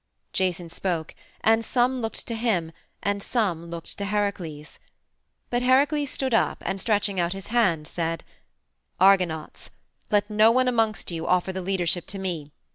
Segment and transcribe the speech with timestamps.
[0.33, 2.71] Jason spoke, and some looked to him
[3.03, 4.79] and some looked to Heracles.
[5.51, 8.23] But Heracles stood up, and, stretching out his hand, said:
[8.99, 9.69] "Argonauts!
[10.09, 12.51] Let no one amongst you offer the leadership to me.